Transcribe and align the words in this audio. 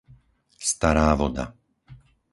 Stará 0.69 1.13
Voda 1.19 1.45